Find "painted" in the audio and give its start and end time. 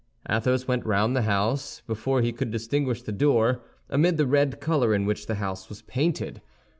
5.83-6.41